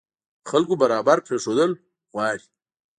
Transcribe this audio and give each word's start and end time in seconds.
خلکو 0.49 0.73
برابر 0.81 1.17
پرېښودل 1.27 1.71
غواړي. 2.11 2.45